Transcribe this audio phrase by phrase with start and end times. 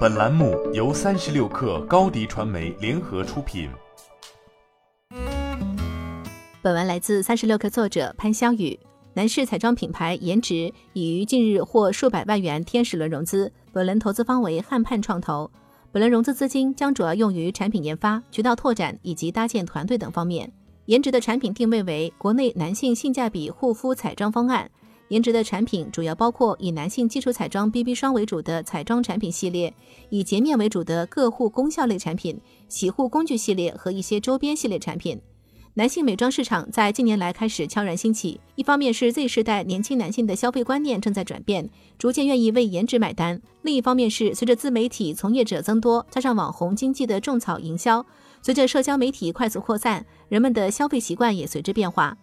[0.00, 3.70] 本栏目由三十六氪高低传媒联合出品。
[6.60, 8.78] 本文来自三十六氪作者潘香雨。
[9.14, 15.50] 男士彩妆品牌颜值已于近日获数百万元天使轮融资，本轮投资方为汉盼创投。
[15.92, 20.52] 本轮融资资金将主要用于产品研发、渠道拓展以及搭建团队等方面。
[20.86, 24.70] 颜值的产品定位为国内男性性价比护肤彩妆方案。
[25.10, 29.74] 颜值的产品主要包括以男性基础彩妆 BB 霜为主的彩妆产品系列，
[30.08, 35.20] 以洁面为主的个护功效类产品、洗护工具系列和一些周边系列产品。
[35.74, 41.68] 男性美妆市场在近年来开始悄然兴起，一方面是 Z 世代年轻男性的消费观念正在转变，
[41.98, 48.06] 逐渐愿意为颜值买单；另一方面是随着自媒体从业者增多，加上网红经济的种草营销，
[48.42, 52.16] 随着社交媒体快速扩散，人们的消费习惯也随之变化。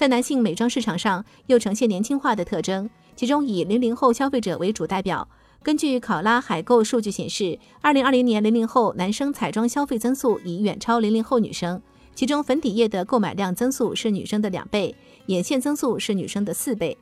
[0.00, 5.28] 在男性美妆市场上，又呈现年轻化的特征，其中以零零后消费者为主代表。
[5.62, 11.82] 根据考拉海购数据显示，二零二零年零零后男生彩妆消费增速已远超零零后女生。
[12.14, 14.94] 其中，粉底液的购买量增速是女生的两倍，
[15.26, 16.96] 眼线增速是女生的四倍。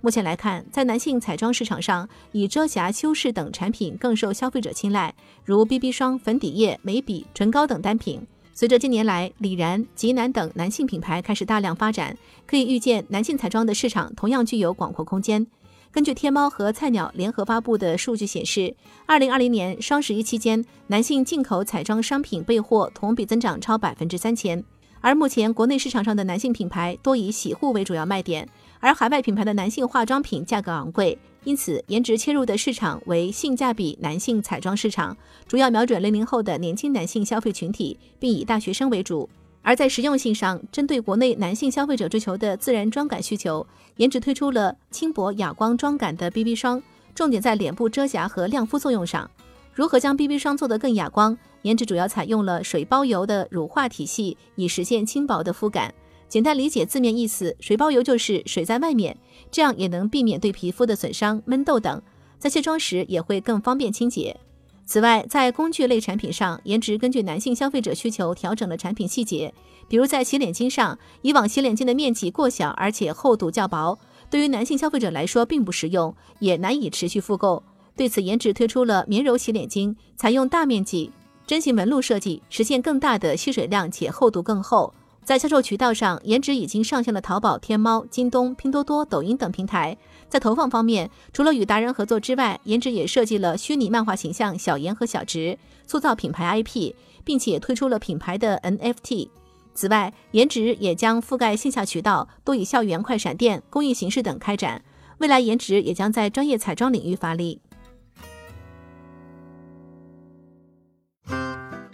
[0.00, 5.12] 目前来看，在男性彩妆市场上，以遮瑕、修饰等产品更受消费者青睐，
[5.44, 8.24] 如 BB 霜、粉底液、眉笔、唇膏等单品。
[8.56, 12.16] 随着近年来李然、吉南等男性品牌开始大量发展，
[12.46, 15.44] 可以预见男性彩妆的市场同样具有广阔空间。
[15.90, 24.62] 根据天猫和菜鸟联合发布的数据显示，二零二零年双十一期间，男性进口彩妆商品备货同比增长超百分之三千。
[25.04, 28.48] 而目前国内市场上的男性品牌多以洗护为主要卖点，
[28.80, 35.14] 而海外品牌的男性化妆品价格昂贵，因此颜值切入的市场为性价比男性彩妆市场，
[35.46, 39.28] 主要瞄准零零后的年轻男性消费群体，并以大学生为主。
[39.60, 43.66] 而在实用性上，针对国内男性消费者追求的自然妆感需求，
[43.98, 46.82] 颜值推出了轻薄哑光妆感的 BB 霜，
[47.14, 49.30] 重点在脸部遮瑕和亮肤作用上。
[49.74, 51.36] 如何将 BB 霜做得更哑光？
[51.64, 55.92] 颜值主要采用了水包油的乳化体系，以实现轻薄的肤感。
[56.28, 59.16] 简单理解字面意思，水包油就是水在外面，
[59.50, 62.02] 这样也能避免对皮肤的损伤、闷痘等，
[62.38, 64.36] 在卸妆时也会更方便清洁。
[64.84, 69.54] 此外，在工具类产品上，颜值根据男性消费者需求调整了产品细节。
[69.88, 73.98] 比如在洗脸巾上，以往洗脸巾的面积过小，而且厚度较薄，
[74.28, 77.62] 对于男性消费者来说并不实用，也难以持续复购。
[77.96, 81.10] 对此，颜值推出了绵柔洗脸巾，采用大面积
[81.46, 84.92] 针形纹路设计，实现更大的吸水量且厚度更厚。
[85.22, 89.96] 在销售渠道上，颜值已经上线了淘宝、天猫、京东、拼多多、抖音等平台。
[90.28, 96.94] 在投放方面，除了与达人合作之外，颜值也设计了虚拟漫画形象小颜和小直，塑造品牌 IP，
[97.24, 99.28] 并且推出了品牌的 NFT。
[99.74, 104.82] 此外，颜值也将覆盖线下渠道，多以校园快闪店、公益形式等开展。
[105.18, 107.60] 未来，颜值也将在专业彩妆领域发力。